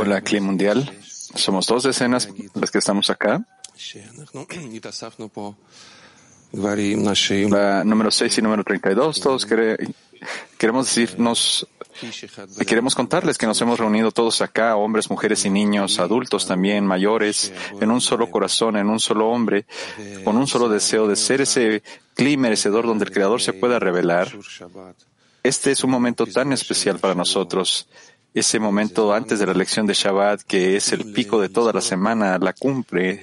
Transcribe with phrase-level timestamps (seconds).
[0.00, 0.90] Hola, Cli Mundial.
[1.02, 3.46] Somos dos decenas las que estamos acá.
[7.50, 11.68] La número 6 y número 32, todos queremos decirnos,
[12.66, 17.52] queremos contarles que nos hemos reunido todos acá, hombres, mujeres y niños, adultos también, mayores,
[17.78, 19.66] en un solo corazón, en un solo hombre,
[20.24, 21.82] con un solo deseo de ser ese
[22.14, 24.32] clima merecedor donde el Creador se pueda revelar
[25.44, 27.86] este es un momento tan especial para nosotros.
[28.32, 31.82] Ese momento antes de la lección de Shabbat, que es el pico de toda la
[31.82, 33.20] semana, la cumple.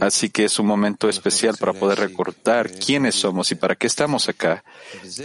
[0.00, 4.28] Así que es un momento especial para poder recordar quiénes somos y para qué estamos
[4.28, 4.64] acá,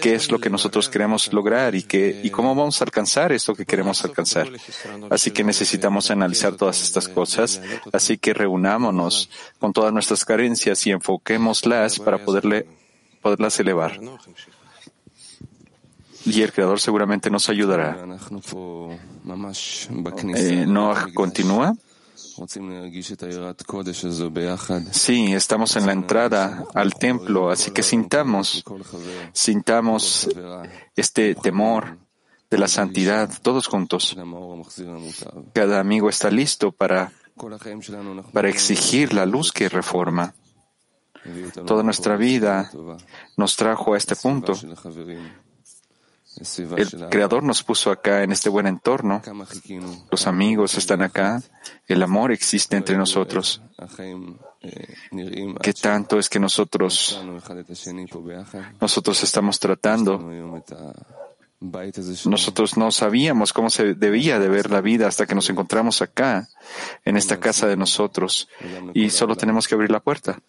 [0.02, 3.56] qué es lo que nosotros queremos lograr y, qué, y cómo vamos a alcanzar esto
[3.56, 4.48] que queremos alcanzar.
[5.10, 7.60] Así que necesitamos analizar todas estas cosas.
[7.92, 9.30] Así que reunámonos
[9.60, 12.68] con todas nuestras carencias y enfoquémoslas para poderle,
[13.22, 14.00] poderlas elevar
[16.26, 18.06] y el Creador seguramente nos ayudará.
[20.36, 21.76] Eh, ¿No continúa?
[24.92, 28.64] Sí, estamos en la entrada al templo, así que sintamos,
[29.34, 30.30] sintamos
[30.96, 31.98] este temor
[32.50, 34.16] de la santidad todos juntos.
[35.54, 37.12] Cada amigo está listo para,
[38.32, 40.34] para exigir la luz que reforma.
[41.66, 42.70] Toda nuestra vida
[43.38, 44.54] nos trajo a este punto.
[46.38, 49.22] El Creador nos puso acá en este buen entorno.
[50.12, 51.42] Los amigos están acá.
[51.88, 53.62] El amor existe entre nosotros.
[55.62, 57.22] ¿Qué tanto es que nosotros,
[58.80, 60.20] nosotros estamos tratando?
[62.26, 66.50] Nosotros no sabíamos cómo se debía de ver la vida hasta que nos encontramos acá,
[67.06, 68.50] en esta casa de nosotros,
[68.94, 70.40] y solo tenemos que abrir la puerta.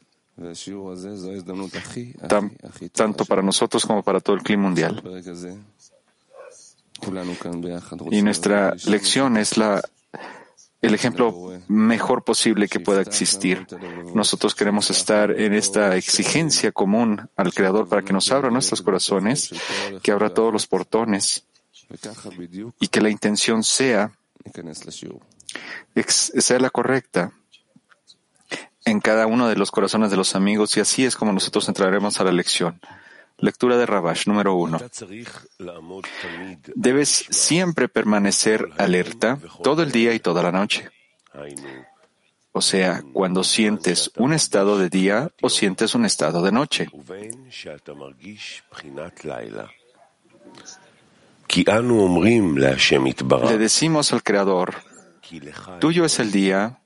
[2.92, 5.02] Tanto para nosotros como para todo el clima mundial.
[8.10, 9.80] Y nuestra lección es la,
[10.82, 13.66] el ejemplo mejor posible que pueda existir.
[14.14, 19.50] Nosotros queremos estar en esta exigencia común al Creador para que nos abra nuestros corazones,
[20.02, 21.44] que abra todos los portones
[22.80, 24.12] y que la intención sea,
[26.16, 27.32] sea la correcta
[28.84, 32.20] en cada uno de los corazones de los amigos y así es como nosotros entraremos
[32.20, 32.80] a la lección.
[33.38, 34.78] Lectura de Rabash, número uno.
[36.74, 40.90] Debes siempre permanecer alerta todo el día y toda la noche.
[42.52, 46.88] O sea, cuando sientes un estado de día o sientes un estado de noche.
[53.50, 54.74] Le decimos al Creador,
[55.80, 56.80] tuyo es el día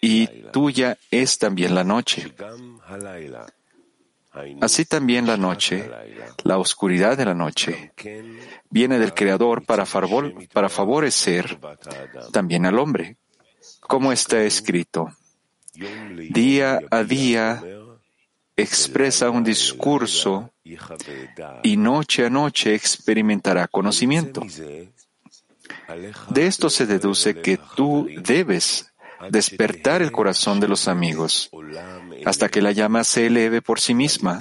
[0.00, 2.32] y tuya es también la noche.
[4.60, 5.90] Así también la noche,
[6.44, 7.92] la oscuridad de la noche,
[8.68, 9.84] viene del Creador para,
[10.52, 11.58] para favorecer
[12.32, 13.16] también al hombre,
[13.80, 15.10] como está escrito.
[16.30, 17.62] Día a día
[18.56, 20.52] expresa un discurso
[21.62, 24.42] y noche a noche experimentará conocimiento.
[26.30, 28.92] De esto se deduce que tú debes
[29.30, 31.50] despertar el corazón de los amigos
[32.24, 34.40] hasta que la llama se eleve por sí misma,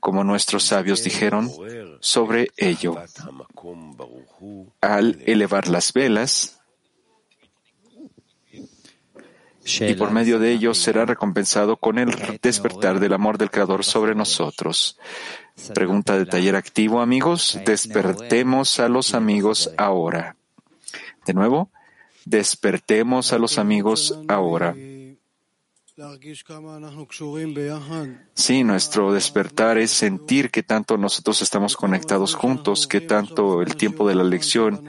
[0.00, 1.50] como nuestros sabios dijeron
[2.00, 2.96] sobre ello.
[4.80, 6.60] Al elevar las velas,
[9.64, 12.10] y por medio de ello será recompensado con el
[12.42, 14.98] despertar del amor del Creador sobre nosotros.
[15.74, 17.58] Pregunta de taller activo, amigos.
[17.64, 20.36] Despertemos a los amigos ahora.
[21.24, 21.70] De nuevo,
[22.26, 24.74] despertemos a los amigos ahora.
[28.34, 34.08] Sí, nuestro despertar es sentir que tanto nosotros estamos conectados juntos, que tanto el tiempo
[34.08, 34.84] de la lección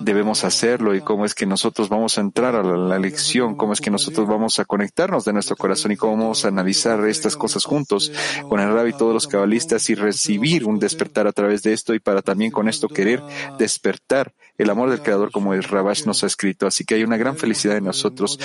[0.00, 3.80] debemos hacerlo y cómo es que nosotros vamos a entrar a la, lección, cómo es
[3.80, 7.64] que nosotros vamos a conectarnos de nuestro corazón y cómo vamos a analizar estas cosas
[7.64, 8.12] juntos
[8.48, 11.94] con el rabbi y todos los cabalistas y recibir un despertar a través de esto
[11.94, 13.22] y para también con esto querer
[13.58, 16.66] despertar el amor del Creador como el Rabash nos ha escrito.
[16.66, 18.38] Así que hay una gran felicidad en nosotros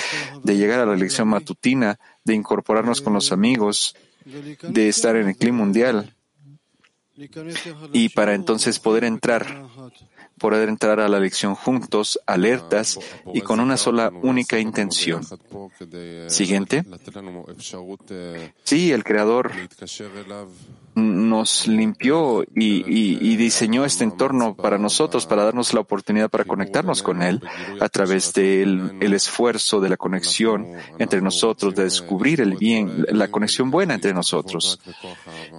[0.44, 3.95] de llegar a la lección matutina, de incorporarnos con los amigos,
[4.25, 6.13] de estar en el clima mundial
[7.94, 9.65] y para entonces poder entrar,
[10.41, 12.99] poder entrar a la lección juntos, alertas
[13.31, 15.21] y con una sola única intención.
[16.27, 16.83] Siguiente.
[18.63, 19.51] Sí, el Creador
[20.95, 27.21] nos limpió y, diseñó este entorno para nosotros, para darnos la oportunidad para conectarnos con
[27.21, 27.41] Él
[27.79, 30.67] a través del el esfuerzo de la conexión
[30.97, 34.79] entre nosotros, de descubrir el bien, la conexión buena entre nosotros.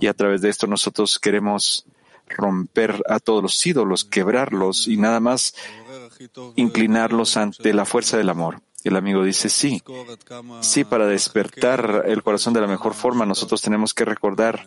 [0.01, 1.87] Y a través de esto nosotros queremos
[2.29, 5.55] romper a todos los ídolos, quebrarlos y nada más
[6.57, 8.61] inclinarlos ante la fuerza del amor.
[8.85, 9.83] El amigo dice, sí,
[10.61, 14.67] sí, para despertar el corazón de la mejor forma nosotros tenemos que recordar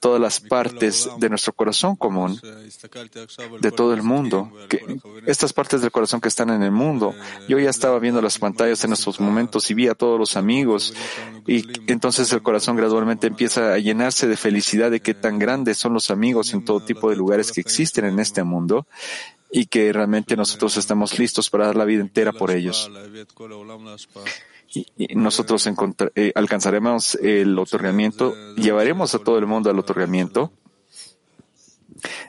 [0.00, 2.40] todas las partes de nuestro corazón común,
[3.60, 4.80] de todo el mundo, que
[5.26, 7.14] estas partes del corazón que están en el mundo.
[7.48, 10.94] Yo ya estaba viendo las pantallas en estos momentos y vi a todos los amigos
[11.46, 15.94] y entonces el corazón gradualmente empieza a llenarse de felicidad de qué tan grandes son
[15.94, 18.86] los amigos en todo tipo de lugares que existen en este mundo
[19.50, 22.90] y que realmente nosotros estamos listos para dar la vida entera por ellos
[25.14, 25.68] nosotros
[26.14, 30.52] eh, alcanzaremos el otorgamiento, llevaremos a todo el mundo al otorgamiento.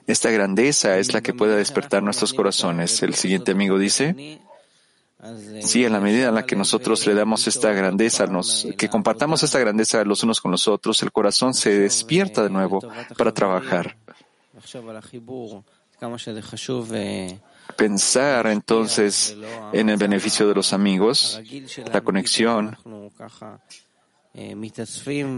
[0.07, 3.03] Esta grandeza es la que puede despertar nuestros corazones.
[3.03, 4.39] El siguiente amigo dice,
[5.62, 9.44] Sí, en la medida en la que nosotros le damos esta grandeza, nos, que compartamos
[9.44, 12.80] esta grandeza los unos con los otros, el corazón se despierta de nuevo
[13.18, 13.97] para trabajar
[17.75, 19.36] pensar entonces
[19.74, 21.42] en el beneficio de los amigos,
[21.92, 22.77] la conexión,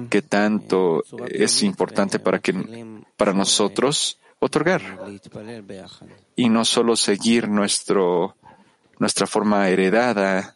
[0.09, 4.81] que tanto es importante para, que, para nosotros otorgar.
[6.35, 8.35] Y no solo seguir nuestro,
[8.99, 10.55] nuestra forma heredada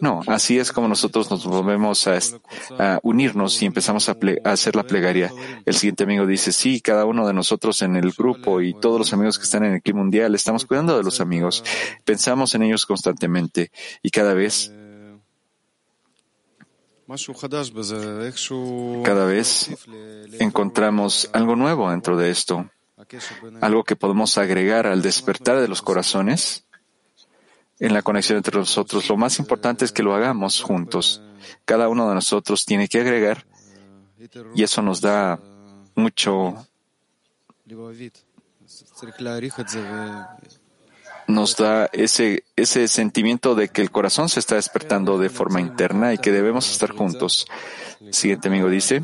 [0.00, 5.32] no, así es como nosotros nos volvemos a, unirnos y empezamos a, hacer la plegaria.
[5.64, 9.12] El siguiente amigo dice, sí, cada uno de nosotros en el grupo y todos los
[9.12, 11.62] amigos que están en el equipo mundial, estamos cuidando de los amigos,
[12.04, 13.70] pensamos en ellos constantemente
[14.02, 14.72] y cada vez
[19.04, 19.70] cada vez
[20.38, 22.70] encontramos algo nuevo dentro de esto,
[23.60, 26.63] algo que podemos agregar al despertar de los corazones
[27.78, 29.08] en la conexión entre nosotros.
[29.08, 31.22] Lo más importante es que lo hagamos juntos.
[31.64, 33.46] Cada uno de nosotros tiene que agregar
[34.54, 35.38] y eso nos da
[35.94, 36.66] mucho
[41.26, 42.42] nos da ese,
[42.88, 46.90] sentimiento de que el corazón se está despertando de forma interna y que debemos estar
[46.90, 47.46] juntos.
[48.10, 49.02] siguiente amigo dice,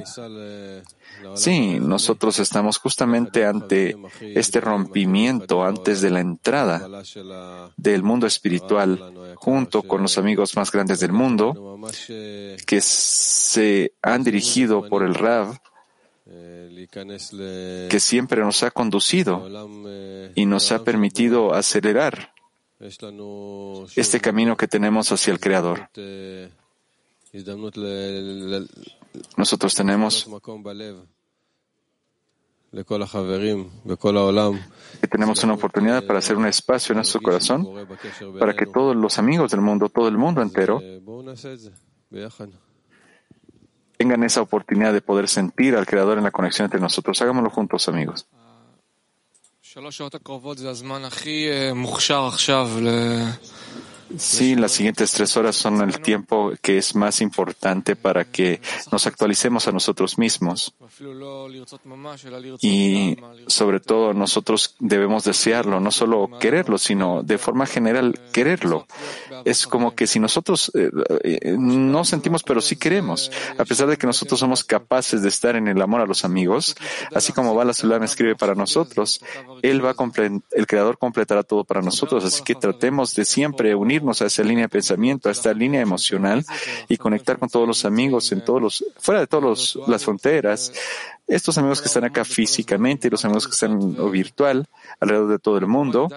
[1.34, 7.02] Sí, nosotros estamos justamente ante este rompimiento antes de la entrada
[7.76, 11.78] del mundo espiritual, junto con los amigos más grandes del mundo,
[12.66, 15.58] que se han dirigido por el Rav,
[16.94, 19.46] que siempre nos ha conducido
[20.34, 22.32] y nos ha permitido acelerar
[23.96, 25.88] este camino que tenemos hacia el Creador.
[29.36, 30.28] Nosotros tenemos
[35.10, 37.66] tenemos una oportunidad para hacer un espacio en nuestro corazón
[38.38, 40.80] para que todos los amigos del mundo, todo el mundo entero,
[44.00, 47.20] tengan esa oportunidad de poder sentir al Creador en la conexión entre nosotros.
[47.20, 48.26] Hagámoslo juntos, amigos.
[54.18, 59.06] Sí, las siguientes tres horas son el tiempo que es más importante para que nos
[59.06, 60.74] actualicemos a nosotros mismos.
[62.60, 68.86] Y sobre todo nosotros debemos desearlo, no solo quererlo, sino de forma general quererlo.
[69.44, 70.90] Es como que si nosotros eh,
[71.22, 75.56] eh, no sentimos, pero sí queremos, a pesar de que nosotros somos capaces de estar
[75.56, 76.76] en el amor a los amigos,
[77.14, 79.20] así como Bala Sulam escribe para nosotros,
[79.62, 79.94] él va a
[80.52, 84.64] el Creador completará todo para nosotros, así que tratemos de siempre unir a esa línea
[84.64, 86.44] de pensamiento, a esta línea emocional
[86.88, 90.72] y conectar con todos los amigos en todos los, fuera de todas las fronteras,
[91.26, 94.66] estos amigos que están acá físicamente y los amigos que están virtual,
[94.98, 96.08] alrededor de todo el mundo,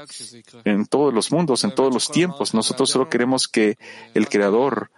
[0.65, 2.53] en todos los mundos, en todos los tiempos.
[2.53, 3.77] Nosotros solo queremos que
[4.13, 4.89] el Creador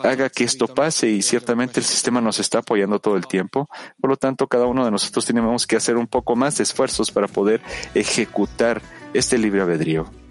[0.00, 3.68] haga que esto pase y ciertamente el sistema nos está apoyando todo el tiempo.
[4.00, 7.10] Por lo tanto, cada uno de nosotros tenemos que hacer un poco más de esfuerzos
[7.10, 7.60] para poder
[7.94, 8.80] ejecutar
[9.12, 10.21] este libre albedrío.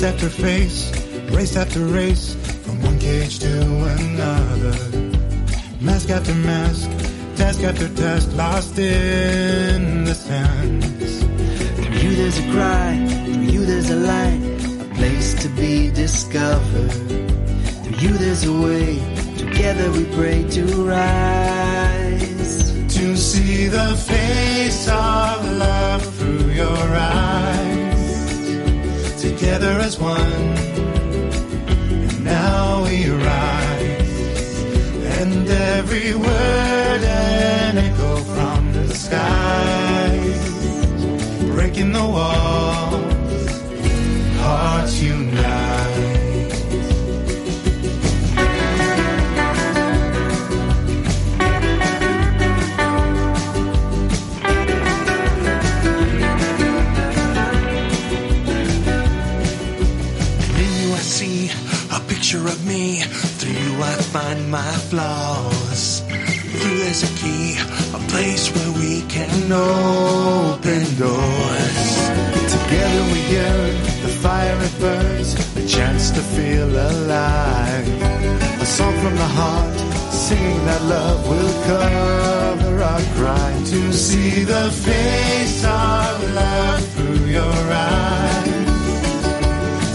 [0.00, 3.52] Face after face, race after race, from one cage to
[3.98, 4.74] another.
[5.78, 6.88] Mask after mask,
[7.36, 11.20] task after task, lost in the sands.
[11.76, 14.40] Through you there's a cry, through you there's a light.
[14.80, 16.92] A place to be discovered.
[17.82, 18.96] Through you there's a way,
[19.36, 20.64] together we pray to
[20.94, 22.72] rise.
[22.96, 27.59] To see the face of love through your eyes.
[29.60, 34.62] Together as one, and now we rise.
[35.20, 40.40] And every word an echo from the skies.
[41.52, 43.60] Breaking the walls,
[44.38, 45.19] hearts unite.
[62.30, 63.00] Picture of me.
[63.38, 66.00] Through you I find my flaws.
[66.60, 67.56] Through there's a key,
[67.92, 71.90] a place where we can open doors.
[72.54, 77.88] Together we yearn, the fire it burns, a chance to feel alive.
[78.62, 79.76] A song from the heart,
[80.12, 83.64] singing that love will cover our crime.
[83.64, 88.68] To see the face of love through your eyes.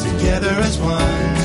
[0.04, 1.45] Together as one,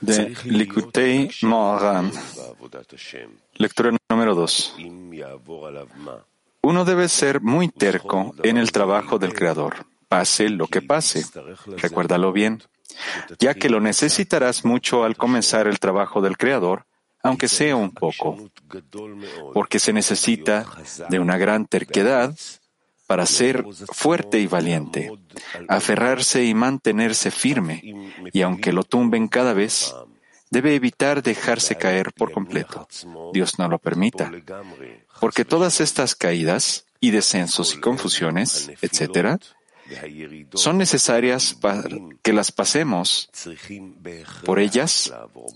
[0.00, 2.10] de Likutei Moharan,
[3.54, 4.76] lectura número 2.
[6.62, 11.24] Uno debe ser muy terco en el trabajo del Creador, pase lo que pase,
[11.76, 12.62] recuérdalo bien,
[13.38, 16.86] ya que lo necesitarás mucho al comenzar el trabajo del Creador,
[17.22, 18.50] aunque sea un poco,
[19.52, 20.64] porque se necesita
[21.08, 22.34] de una gran terquedad
[23.06, 25.12] para ser fuerte y valiente,
[25.68, 27.82] aferrarse y mantenerse firme,
[28.32, 29.94] y aunque lo tumben cada vez,
[30.50, 32.88] debe evitar dejarse caer por completo.
[33.32, 34.32] Dios no lo permita,
[35.20, 39.38] porque todas estas caídas y descensos y confusiones, etc.,
[40.54, 41.84] son necesarias para
[42.22, 43.30] que las pasemos
[44.44, 45.12] por ellas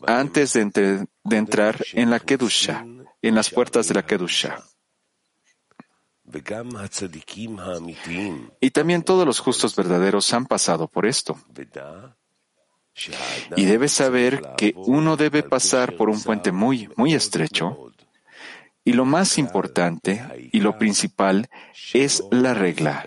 [0.07, 2.87] antes de, de entrar en la Kedusha,
[3.23, 4.63] en las puertas de la Kedusha.
[8.61, 11.39] Y también todos los justos verdaderos han pasado por esto.
[13.57, 17.93] Y debes saber que uno debe pasar por un puente muy, muy estrecho.
[18.85, 21.49] Y lo más importante y lo principal
[21.93, 23.05] es la regla,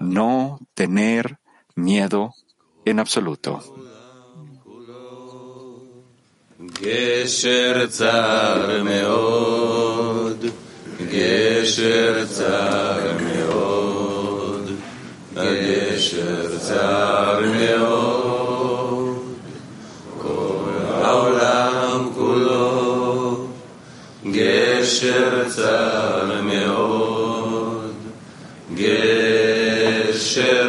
[0.00, 1.38] no tener
[1.74, 2.34] miedo
[2.84, 3.62] en absoluto.
[11.11, 14.69] גשר צר מאוד,
[15.35, 19.15] גשר צר מאוד, גשר צר מאוד,
[20.21, 20.69] כל
[21.01, 23.47] העולם כולו,
[24.31, 27.91] גשר צר מאוד,
[28.75, 30.66] גשר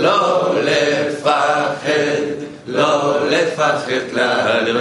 [0.00, 1.90] לא לפחד,
[2.66, 4.76] לא לפחד כלל,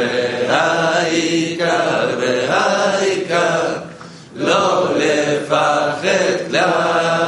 [0.47, 3.59] והעיקר והעיקר
[4.35, 6.07] לא לפחד
[6.49, 7.18] כלל.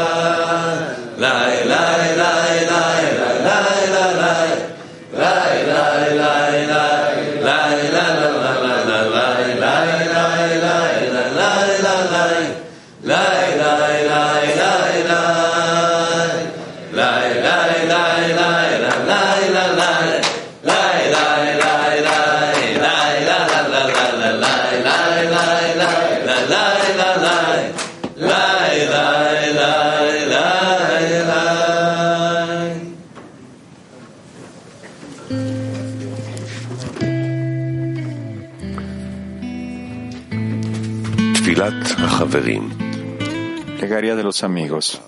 [43.78, 45.02] Plegaria de los amigos.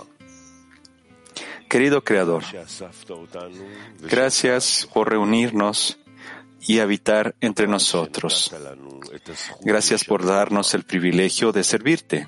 [1.69, 2.43] Querido Creador,
[4.01, 5.99] gracias por reunirnos
[6.61, 8.53] y habitar entre nosotros.
[9.61, 12.27] Gracias por darnos el privilegio de servirte.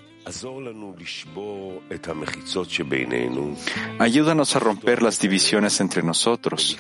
[4.00, 6.78] Ayúdanos a romper las divisiones entre nosotros,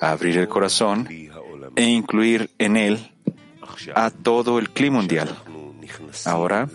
[0.00, 1.08] a abrir el corazón
[1.76, 3.12] e incluir en él
[3.94, 5.36] a todo el clima mundial
[6.24, 6.68] Ahora,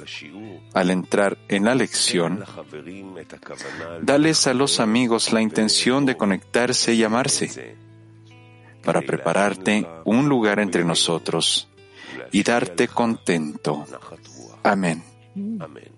[0.74, 2.43] al entrar en la lección,
[4.02, 7.76] dales a los amigos la intención de conectarse y amarse
[8.84, 11.69] para prepararte un lugar entre nosotros
[12.32, 13.86] y darte contento.
[14.63, 15.04] Amén.
[15.60, 15.93] Amén.